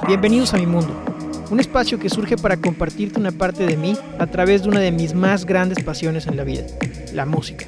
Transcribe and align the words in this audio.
Bienvenidos 0.00 0.52
a 0.52 0.58
mi 0.58 0.66
mundo, 0.66 0.92
un 1.50 1.60
espacio 1.60 1.98
que 1.98 2.10
surge 2.10 2.36
para 2.36 2.56
compartirte 2.56 3.20
una 3.20 3.30
parte 3.30 3.64
de 3.64 3.76
mí 3.76 3.96
a 4.18 4.26
través 4.26 4.62
de 4.62 4.68
una 4.68 4.80
de 4.80 4.90
mis 4.90 5.14
más 5.14 5.46
grandes 5.46 5.82
pasiones 5.84 6.26
en 6.26 6.36
la 6.36 6.42
vida, 6.42 6.64
la 7.14 7.24
música. 7.24 7.66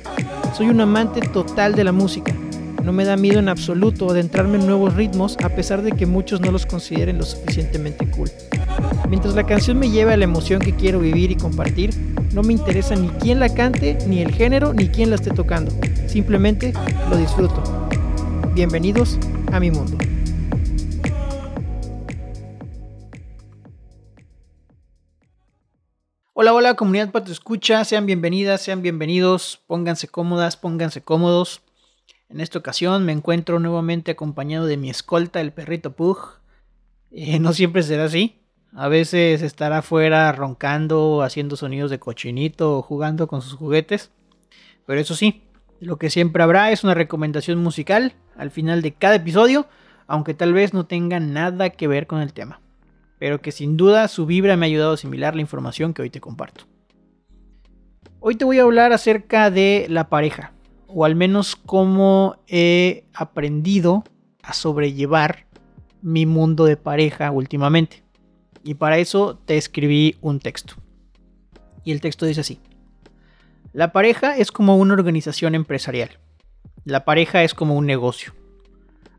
Soy 0.56 0.68
un 0.68 0.80
amante 0.80 1.21
total 1.21 1.74
de 1.74 1.84
la 1.84 1.92
música. 1.92 2.34
No 2.82 2.92
me 2.92 3.04
da 3.04 3.16
miedo 3.16 3.38
en 3.38 3.48
absoluto 3.48 4.10
adentrarme 4.10 4.58
en 4.58 4.66
nuevos 4.66 4.95
ritmos 4.95 5.37
a 5.45 5.50
pesar 5.50 5.82
de 5.82 5.92
que 5.92 6.06
muchos 6.06 6.41
no 6.41 6.50
los 6.50 6.66
consideren 6.66 7.18
lo 7.18 7.24
suficientemente 7.24 8.10
cool. 8.10 8.30
Mientras 9.09 9.34
la 9.34 9.46
canción 9.46 9.79
me 9.79 9.91
lleve 9.91 10.12
a 10.12 10.16
la 10.16 10.25
emoción 10.25 10.61
que 10.61 10.75
quiero 10.75 10.98
vivir 10.98 11.30
y 11.30 11.36
compartir, 11.36 11.91
no 12.32 12.43
me 12.43 12.52
interesa 12.52 12.96
ni 12.96 13.09
quién 13.09 13.38
la 13.38 13.54
cante, 13.54 13.96
ni 14.09 14.20
el 14.20 14.32
género, 14.32 14.75
ni 14.75 14.88
quién 14.88 15.11
la 15.11 15.16
esté 15.16 15.30
tocando. 15.30 15.72
Simplemente 16.09 16.72
lo 17.09 17.16
disfruto. 17.16 17.62
Bienvenidos 18.54 19.18
a 19.52 19.61
mi 19.61 19.70
mundo. 19.70 19.96
Hola, 26.37 26.52
hola 26.52 26.74
comunidad 26.74 27.12
Pato 27.12 27.30
Escucha, 27.30 27.84
sean 27.84 28.06
bienvenidas, 28.06 28.61
sean 28.61 28.83
bienvenidos, 28.83 29.62
pónganse 29.69 30.09
cómodas, 30.09 30.56
pónganse 30.56 31.01
cómodos. 31.01 31.62
En 32.29 32.41
esta 32.41 32.59
ocasión 32.59 33.05
me 33.05 33.12
encuentro 33.12 33.61
nuevamente 33.61 34.11
acompañado 34.11 34.66
de 34.66 34.77
mi 34.77 34.91
escolta, 34.91 35.41
el 35.41 35.52
perrito 35.52 35.92
Pug. 35.92 36.19
Eh, 37.12 37.39
no 37.39 37.52
siempre 37.52 37.84
será 37.84 38.06
así, 38.06 38.42
a 38.73 38.89
veces 38.89 39.42
estará 39.42 39.78
afuera 39.78 40.33
roncando, 40.33 41.23
haciendo 41.23 41.55
sonidos 41.55 41.92
de 41.92 42.01
cochinito 42.01 42.78
o 42.78 42.83
jugando 42.83 43.28
con 43.28 43.41
sus 43.41 43.53
juguetes. 43.53 44.11
Pero 44.87 45.01
eso 45.01 45.14
sí, 45.14 45.45
lo 45.78 45.98
que 45.98 46.11
siempre 46.11 46.42
habrá 46.42 46.73
es 46.73 46.83
una 46.83 46.95
recomendación 46.95 47.62
musical 47.62 48.16
al 48.37 48.51
final 48.51 48.83
de 48.83 48.92
cada 48.92 49.14
episodio, 49.14 49.69
aunque 50.09 50.34
tal 50.34 50.53
vez 50.53 50.75
no 50.75 50.87
tenga 50.87 51.20
nada 51.20 51.70
que 51.70 51.87
ver 51.87 52.09
con 52.09 52.20
el 52.20 52.33
tema. 52.33 52.61
Pero 53.18 53.41
que 53.41 53.52
sin 53.52 53.77
duda 53.77 54.09
su 54.09 54.27
vibra 54.27 54.56
me 54.56 54.66
ha 54.66 54.69
ayudado 54.69 54.92
a 54.92 54.94
asimilar 54.94 55.34
la 55.34 55.41
información 55.41 55.94
que 55.94 56.02
hoy 56.02 56.11
te 56.11 56.20
comparto. 56.20 56.64
Hoy 58.20 58.36
te 58.36 58.44
voy 58.44 58.58
a 58.58 58.62
hablar 58.62 58.92
acerca 58.92 59.50
de 59.50 59.86
la 59.91 60.08
pareja, 60.08 60.52
o 60.86 61.05
al 61.05 61.14
menos 61.14 61.56
cómo 61.56 62.36
he 62.48 63.05
aprendido 63.12 64.05
a 64.42 64.52
sobrellevar 64.52 65.47
mi 66.00 66.27
mundo 66.27 66.64
de 66.64 66.77
pareja 66.77 67.30
últimamente. 67.30 68.02
Y 68.62 68.74
para 68.74 68.98
eso 68.98 69.39
te 69.44 69.56
escribí 69.56 70.17
un 70.20 70.41
texto. 70.41 70.74
Y 71.84 71.92
el 71.92 72.00
texto 72.00 72.24
dice 72.24 72.41
así. 72.41 72.61
La 73.72 73.92
pareja 73.92 74.36
es 74.36 74.52
como 74.52 74.77
una 74.77 74.94
organización 74.94 75.55
empresarial. 75.55 76.19
La 76.84 77.05
pareja 77.05 77.42
es 77.42 77.55
como 77.55 77.77
un 77.77 77.86
negocio. 77.86 78.33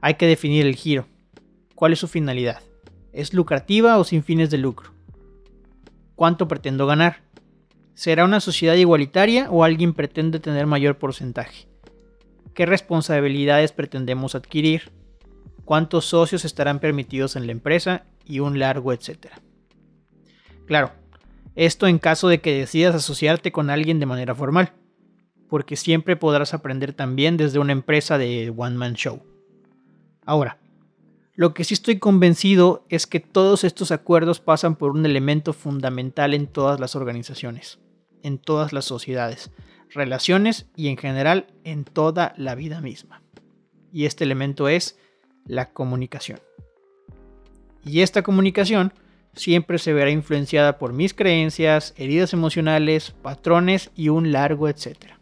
Hay 0.02 0.16
que 0.16 0.28
definir 0.28 0.66
el 0.66 0.76
giro. 0.76 1.08
¿Cuál 1.76 1.94
es 1.94 2.00
su 2.00 2.08
finalidad? 2.08 2.62
¿Es 3.16 3.34
lucrativa 3.34 3.98
o 3.98 4.04
sin 4.04 4.24
fines 4.24 4.50
de 4.50 4.58
lucro? 4.58 4.92
¿Cuánto 6.16 6.48
pretendo 6.48 6.86
ganar? 6.86 7.24
¿Será 7.94 8.26
una 8.26 8.42
sociedad 8.42 8.76
igualitaria 8.76 9.50
o 9.50 9.64
alguien 9.64 9.94
pretende 9.94 10.40
tener 10.40 10.68
mayor 10.68 10.98
porcentaje? 10.98 11.70
¿Qué 12.54 12.66
responsabilidades 12.66 13.72
pretendemos 13.72 14.36
adquirir? 14.36 14.92
¿Cuántos 15.64 16.06
socios 16.06 16.44
estarán 16.44 16.80
permitidos 16.80 17.38
en 17.38 17.46
la 17.46 17.54
empresa 17.54 18.04
y 18.26 18.40
un 18.40 18.60
largo 18.60 18.92
etcétera. 18.92 19.42
Claro, 20.66 20.92
esto 21.56 21.88
en 21.88 22.00
caso 22.00 22.28
de 22.28 22.42
que 22.42 22.58
decidas 22.58 22.96
asociarte 22.96 23.52
con 23.52 23.70
alguien 23.70 24.00
de 24.00 24.08
manera 24.08 24.36
formal, 24.36 24.74
porque 25.48 25.76
siempre 25.76 26.16
podrás 26.16 26.54
aprender 26.54 26.94
también 26.94 27.38
desde 27.38 27.60
una 27.60 27.72
empresa 27.72 28.18
de 28.18 28.52
One 28.56 28.76
Man 28.76 28.96
Show. 28.96 29.22
Ahora, 30.26 30.58
lo 31.36 31.54
que 31.54 31.66
sí 31.66 31.74
estoy 31.74 32.00
convencido 32.00 32.86
es 32.90 33.08
que 33.08 33.20
todos 33.20 33.66
estos 33.66 33.92
acuerdos 33.92 34.40
pasan 34.40 34.78
por 34.78 34.92
un 34.92 35.06
elemento 35.06 35.52
fundamental 35.52 36.34
en 36.34 36.48
todas 36.48 36.80
las 36.80 36.96
organizaciones, 36.96 37.80
en 38.24 38.38
todas 38.38 38.72
las 38.72 38.86
sociedades, 38.86 39.52
relaciones 39.90 40.68
y 40.78 40.88
en 40.88 40.96
general 40.96 41.48
en 41.66 41.84
toda 41.84 42.34
la 42.38 42.56
vida 42.56 42.80
misma. 42.80 43.22
Y 43.92 44.06
este 44.06 44.24
elemento 44.24 44.70
es 44.70 44.98
la 45.46 45.72
comunicación. 45.72 46.40
Y 47.84 48.00
esta 48.00 48.24
comunicación 48.24 48.94
siempre 49.34 49.78
se 49.78 49.92
verá 49.92 50.12
influenciada 50.12 50.78
por 50.78 50.94
mis 50.94 51.14
creencias, 51.14 51.94
heridas 51.98 52.32
emocionales, 52.32 53.12
patrones 53.22 53.92
y 53.94 54.08
un 54.08 54.32
largo 54.32 54.70
etcétera. 54.70 55.20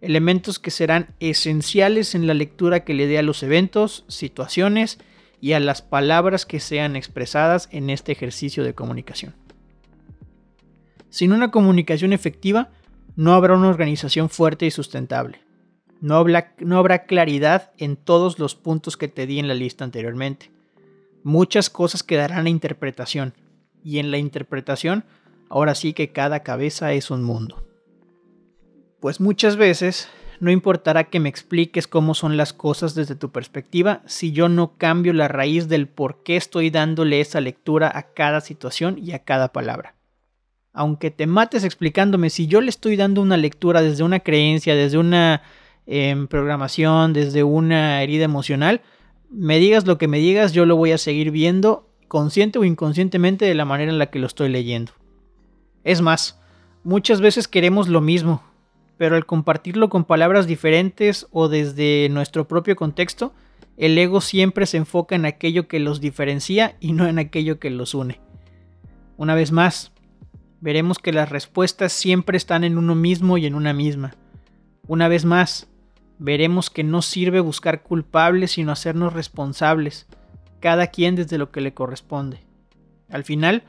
Elementos 0.00 0.58
que 0.58 0.70
serán 0.70 1.14
esenciales 1.20 2.14
en 2.14 2.26
la 2.26 2.34
lectura 2.34 2.84
que 2.84 2.94
le 2.94 3.06
dé 3.06 3.18
a 3.18 3.22
los 3.22 3.42
eventos, 3.42 4.04
situaciones 4.08 4.98
y 5.40 5.52
a 5.52 5.60
las 5.60 5.82
palabras 5.82 6.46
que 6.46 6.60
sean 6.60 6.96
expresadas 6.96 7.68
en 7.72 7.90
este 7.90 8.12
ejercicio 8.12 8.64
de 8.64 8.74
comunicación. 8.74 9.34
Sin 11.10 11.32
una 11.32 11.50
comunicación 11.50 12.12
efectiva, 12.12 12.70
no 13.16 13.34
habrá 13.34 13.54
una 13.54 13.68
organización 13.68 14.28
fuerte 14.28 14.66
y 14.66 14.70
sustentable. 14.70 15.40
No 16.00 16.16
habrá, 16.16 16.54
no 16.58 16.78
habrá 16.78 17.06
claridad 17.06 17.72
en 17.78 17.96
todos 17.96 18.38
los 18.38 18.54
puntos 18.54 18.96
que 18.96 19.08
te 19.08 19.26
di 19.26 19.38
en 19.38 19.48
la 19.48 19.54
lista 19.54 19.84
anteriormente 19.84 20.50
muchas 21.22 21.70
cosas 21.70 22.02
quedarán 22.02 22.46
a 22.46 22.50
interpretación. 22.50 23.34
Y 23.84 23.98
en 23.98 24.10
la 24.10 24.18
interpretación, 24.18 25.04
ahora 25.48 25.74
sí 25.74 25.92
que 25.92 26.10
cada 26.10 26.42
cabeza 26.42 26.92
es 26.92 27.10
un 27.10 27.22
mundo. 27.22 27.67
Pues 29.00 29.20
muchas 29.20 29.56
veces 29.56 30.08
no 30.40 30.50
importará 30.50 31.04
que 31.04 31.20
me 31.20 31.28
expliques 31.28 31.86
cómo 31.86 32.14
son 32.14 32.36
las 32.36 32.52
cosas 32.52 32.94
desde 32.94 33.14
tu 33.14 33.30
perspectiva 33.30 34.02
si 34.06 34.32
yo 34.32 34.48
no 34.48 34.76
cambio 34.76 35.12
la 35.12 35.28
raíz 35.28 35.68
del 35.68 35.86
por 35.86 36.22
qué 36.24 36.36
estoy 36.36 36.70
dándole 36.70 37.20
esa 37.20 37.40
lectura 37.40 37.90
a 37.94 38.12
cada 38.12 38.40
situación 38.40 38.98
y 39.00 39.12
a 39.12 39.20
cada 39.20 39.52
palabra. 39.52 39.94
Aunque 40.72 41.10
te 41.10 41.26
mates 41.26 41.64
explicándome 41.64 42.30
si 42.30 42.46
yo 42.46 42.60
le 42.60 42.70
estoy 42.70 42.96
dando 42.96 43.22
una 43.22 43.36
lectura 43.36 43.82
desde 43.82 44.02
una 44.02 44.20
creencia, 44.20 44.74
desde 44.74 44.98
una 44.98 45.42
em, 45.86 46.26
programación, 46.26 47.12
desde 47.12 47.42
una 47.42 48.02
herida 48.02 48.24
emocional, 48.24 48.82
me 49.30 49.58
digas 49.58 49.86
lo 49.86 49.98
que 49.98 50.08
me 50.08 50.18
digas, 50.18 50.52
yo 50.52 50.66
lo 50.66 50.76
voy 50.76 50.92
a 50.92 50.98
seguir 50.98 51.30
viendo, 51.30 51.88
consciente 52.08 52.58
o 52.58 52.64
inconscientemente, 52.64 53.44
de 53.44 53.54
la 53.54 53.64
manera 53.64 53.92
en 53.92 53.98
la 53.98 54.06
que 54.06 54.18
lo 54.18 54.26
estoy 54.26 54.48
leyendo. 54.48 54.92
Es 55.84 56.00
más, 56.00 56.40
muchas 56.84 57.20
veces 57.20 57.48
queremos 57.48 57.88
lo 57.88 58.00
mismo, 58.00 58.42
pero 58.98 59.14
al 59.16 59.24
compartirlo 59.24 59.88
con 59.88 60.04
palabras 60.04 60.46
diferentes 60.46 61.28
o 61.30 61.48
desde 61.48 62.08
nuestro 62.10 62.46
propio 62.46 62.76
contexto, 62.76 63.32
el 63.76 63.96
ego 63.96 64.20
siempre 64.20 64.66
se 64.66 64.76
enfoca 64.76 65.14
en 65.14 65.24
aquello 65.24 65.68
que 65.68 65.78
los 65.78 66.00
diferencia 66.00 66.76
y 66.80 66.92
no 66.92 67.06
en 67.06 67.20
aquello 67.20 67.60
que 67.60 67.70
los 67.70 67.94
une. 67.94 68.20
Una 69.16 69.36
vez 69.36 69.52
más, 69.52 69.92
veremos 70.60 70.98
que 70.98 71.12
las 71.12 71.30
respuestas 71.30 71.92
siempre 71.92 72.36
están 72.36 72.64
en 72.64 72.76
uno 72.76 72.96
mismo 72.96 73.38
y 73.38 73.46
en 73.46 73.54
una 73.54 73.72
misma. 73.72 74.14
Una 74.88 75.06
vez 75.06 75.24
más, 75.24 75.68
veremos 76.18 76.68
que 76.68 76.82
no 76.82 77.00
sirve 77.00 77.38
buscar 77.38 77.84
culpables 77.84 78.50
sino 78.52 78.72
hacernos 78.72 79.12
responsables, 79.12 80.08
cada 80.58 80.88
quien 80.88 81.14
desde 81.14 81.38
lo 81.38 81.52
que 81.52 81.60
le 81.60 81.72
corresponde. 81.72 82.40
Al 83.10 83.22
final, 83.22 83.62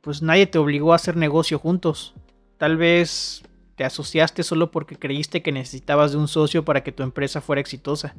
pues 0.00 0.22
nadie 0.22 0.46
te 0.46 0.56
obligó 0.56 0.94
a 0.94 0.96
hacer 0.96 1.16
negocio 1.16 1.58
juntos. 1.58 2.14
Tal 2.56 2.78
vez 2.78 3.42
te 3.80 3.86
asociaste 3.86 4.42
solo 4.42 4.70
porque 4.70 4.96
creíste 4.96 5.40
que 5.40 5.52
necesitabas 5.52 6.12
de 6.12 6.18
un 6.18 6.28
socio 6.28 6.66
para 6.66 6.82
que 6.84 6.92
tu 6.92 7.02
empresa 7.02 7.40
fuera 7.40 7.62
exitosa. 7.62 8.14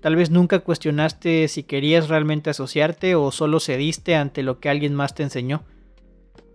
Tal 0.00 0.16
vez 0.16 0.30
nunca 0.30 0.58
cuestionaste 0.58 1.46
si 1.46 1.62
querías 1.62 2.08
realmente 2.08 2.50
asociarte 2.50 3.14
o 3.14 3.30
solo 3.30 3.60
cediste 3.60 4.16
ante 4.16 4.42
lo 4.42 4.58
que 4.58 4.68
alguien 4.68 4.92
más 4.92 5.14
te 5.14 5.22
enseñó. 5.22 5.62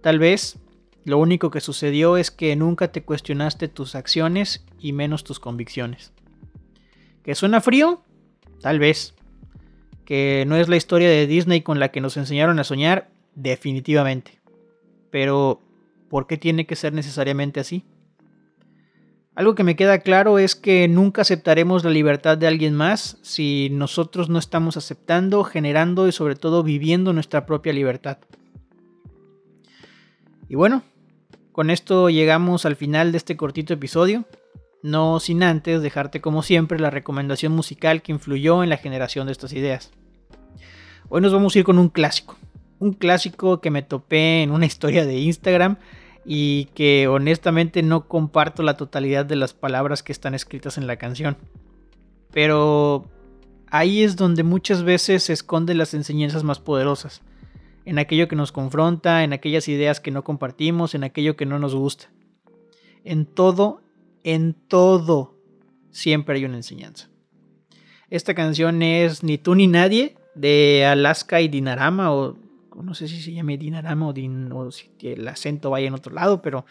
Tal 0.02 0.19
vez 0.19 0.59
lo 1.06 1.18
único 1.18 1.50
que 1.50 1.62
sucedió 1.62 2.18
es 2.18 2.30
que 2.30 2.53
nunca 2.57 2.91
te 2.91 3.03
cuestionaste 3.03 3.69
tus 3.69 3.96
acciones 3.96 4.66
y 4.81 4.91
menos 4.91 5.24
tus 5.24 5.40
convicciones. 5.40 6.12
¿Que 7.24 7.36
suena 7.36 7.62
frío? 7.62 8.03
Tal 8.59 8.80
vez. 8.80 9.16
¿Que 10.03 10.44
no 10.46 10.57
es 10.57 10.68
la 10.68 10.75
historia 10.75 11.07
de 11.07 11.25
Disney 11.25 11.62
con 11.62 11.80
la 11.80 11.88
que 11.88 12.01
nos 12.01 12.18
enseñaron 12.18 12.60
a 12.60 12.65
soñar? 12.65 13.10
Definitivamente. 13.36 14.42
Pero, 15.10 15.62
¿por 16.10 16.27
qué 16.27 16.36
tiene 16.36 16.65
que 16.65 16.75
ser 16.75 16.92
necesariamente 16.92 17.62
así? 17.62 17.86
Algo 19.35 19.55
que 19.55 19.63
me 19.63 19.75
queda 19.75 19.99
claro 19.99 20.37
es 20.39 20.55
que 20.55 20.87
nunca 20.87 21.21
aceptaremos 21.21 21.83
la 21.83 21.91
libertad 21.91 22.37
de 22.37 22.47
alguien 22.47 22.75
más 22.75 23.17
si 23.21 23.69
nosotros 23.71 24.29
no 24.29 24.37
estamos 24.39 24.75
aceptando, 24.75 25.43
generando 25.43 26.07
y 26.07 26.11
sobre 26.11 26.35
todo 26.35 26.63
viviendo 26.63 27.13
nuestra 27.13 27.45
propia 27.45 27.71
libertad. 27.71 28.17
Y 30.49 30.55
bueno, 30.55 30.83
con 31.51 31.69
esto 31.69 32.09
llegamos 32.09 32.65
al 32.65 32.75
final 32.75 33.11
de 33.11 33.17
este 33.17 33.37
cortito 33.37 33.73
episodio 33.73 34.25
no 34.81 35.19
sin 35.19 35.43
antes 35.43 35.81
dejarte 35.81 36.21
como 36.21 36.43
siempre 36.43 36.79
la 36.79 36.89
recomendación 36.89 37.51
musical 37.51 38.01
que 38.01 38.11
influyó 38.11 38.63
en 38.63 38.69
la 38.69 38.77
generación 38.77 39.25
de 39.25 39.33
estas 39.33 39.53
ideas. 39.53 39.91
Hoy 41.09 41.21
nos 41.21 41.33
vamos 41.33 41.55
a 41.55 41.59
ir 41.59 41.65
con 41.65 41.79
un 41.79 41.89
clásico, 41.89 42.37
un 42.79 42.93
clásico 42.93 43.61
que 43.61 43.71
me 43.71 43.81
topé 43.81 44.43
en 44.43 44.51
una 44.51 44.65
historia 44.65 45.05
de 45.05 45.17
Instagram 45.17 45.77
y 46.31 46.65
que 46.75 47.07
honestamente 47.07 47.81
no 47.81 48.07
comparto 48.07 48.61
la 48.61 48.77
totalidad 48.77 49.25
de 49.25 49.35
las 49.35 49.55
palabras 49.55 50.03
que 50.03 50.11
están 50.11 50.35
escritas 50.35 50.77
en 50.77 50.85
la 50.85 50.97
canción. 50.97 51.37
Pero 52.31 53.09
ahí 53.71 54.03
es 54.03 54.15
donde 54.15 54.43
muchas 54.43 54.83
veces 54.83 55.23
se 55.23 55.33
esconden 55.33 55.79
las 55.79 55.95
enseñanzas 55.95 56.43
más 56.43 56.59
poderosas, 56.59 57.23
en 57.83 57.97
aquello 57.97 58.27
que 58.27 58.35
nos 58.35 58.51
confronta, 58.51 59.23
en 59.23 59.33
aquellas 59.33 59.67
ideas 59.67 59.99
que 59.99 60.11
no 60.11 60.23
compartimos, 60.23 60.93
en 60.93 61.03
aquello 61.03 61.35
que 61.35 61.47
no 61.47 61.57
nos 61.57 61.73
gusta. 61.73 62.11
En 63.03 63.25
todo, 63.25 63.81
en 64.23 64.53
todo, 64.53 65.35
siempre 65.89 66.35
hay 66.35 66.45
una 66.45 66.57
enseñanza. 66.57 67.09
Esta 68.11 68.35
canción 68.35 68.83
es 68.83 69.23
Ni 69.23 69.39
tú 69.39 69.55
ni 69.55 69.65
nadie 69.65 70.15
de 70.35 70.85
Alaska 70.85 71.41
y 71.41 71.47
Dinarama, 71.47 72.13
o 72.13 72.37
no 72.83 72.93
sé 72.93 73.07
si 73.07 73.21
se 73.21 73.33
llame 73.33 73.57
Dinarama 73.57 74.07
o, 74.07 74.13
o 74.55 74.71
si 74.71 74.91
el 75.01 75.27
acento 75.27 75.69
vaya 75.69 75.87
en 75.87 75.93
otro 75.93 76.13
lado, 76.13 76.41
pero 76.41 76.65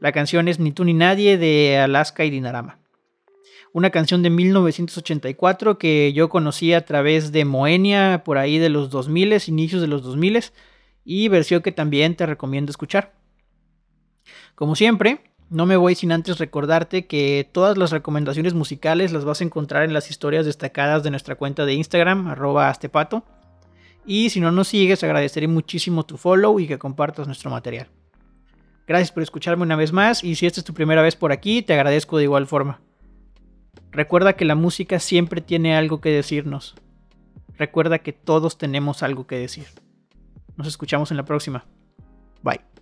la 0.00 0.12
canción 0.12 0.48
es 0.48 0.58
Ni 0.58 0.72
tú 0.72 0.84
ni 0.84 0.94
nadie 0.94 1.38
de 1.38 1.78
Alaska 1.78 2.24
y 2.24 2.30
Dinarama 2.30 2.80
una 3.72 3.90
canción 3.90 4.22
de 4.22 4.30
1984 4.30 5.78
que 5.78 6.12
yo 6.12 6.28
conocí 6.28 6.72
a 6.72 6.84
través 6.84 7.32
de 7.32 7.44
Moenia, 7.44 8.22
por 8.24 8.38
ahí 8.38 8.58
de 8.58 8.68
los 8.68 8.90
2000, 8.90 9.36
inicios 9.46 9.80
de 9.80 9.86
los 9.86 10.02
2000, 10.02 10.44
y 11.04 11.28
versión 11.28 11.62
que 11.62 11.72
también 11.72 12.16
te 12.16 12.26
recomiendo 12.26 12.70
escuchar. 12.70 13.14
Como 14.54 14.74
siempre, 14.74 15.32
no 15.48 15.66
me 15.66 15.76
voy 15.76 15.94
sin 15.94 16.12
antes 16.12 16.38
recordarte 16.38 17.06
que 17.06 17.48
todas 17.50 17.78
las 17.78 17.90
recomendaciones 17.90 18.54
musicales 18.54 19.12
las 19.12 19.24
vas 19.24 19.40
a 19.40 19.44
encontrar 19.44 19.84
en 19.84 19.94
las 19.94 20.10
historias 20.10 20.46
destacadas 20.46 21.02
de 21.02 21.10
nuestra 21.10 21.36
cuenta 21.36 21.64
de 21.64 21.74
Instagram, 21.74 22.28
arroba 22.28 22.68
astepato. 22.68 23.24
Y 24.06 24.30
si 24.30 24.40
no 24.40 24.50
nos 24.50 24.68
sigues, 24.68 25.04
agradeceré 25.04 25.48
muchísimo 25.48 26.04
tu 26.04 26.16
follow 26.16 26.58
y 26.58 26.66
que 26.66 26.78
compartas 26.78 27.26
nuestro 27.26 27.50
material. 27.50 27.88
Gracias 28.86 29.12
por 29.12 29.22
escucharme 29.22 29.62
una 29.62 29.76
vez 29.76 29.92
más 29.92 30.24
y 30.24 30.34
si 30.34 30.46
esta 30.46 30.60
es 30.60 30.64
tu 30.64 30.74
primera 30.74 31.02
vez 31.02 31.14
por 31.14 31.32
aquí, 31.32 31.62
te 31.62 31.74
agradezco 31.74 32.18
de 32.18 32.24
igual 32.24 32.46
forma. 32.46 32.80
Recuerda 33.92 34.34
que 34.34 34.44
la 34.44 34.54
música 34.54 34.98
siempre 34.98 35.40
tiene 35.40 35.76
algo 35.76 36.00
que 36.00 36.10
decirnos. 36.10 36.74
Recuerda 37.56 37.98
que 37.98 38.12
todos 38.12 38.58
tenemos 38.58 39.02
algo 39.02 39.26
que 39.26 39.36
decir. 39.36 39.66
Nos 40.56 40.66
escuchamos 40.66 41.10
en 41.10 41.16
la 41.18 41.24
próxima. 41.24 41.66
Bye. 42.42 42.79